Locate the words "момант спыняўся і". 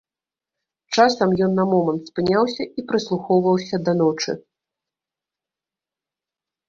1.73-2.85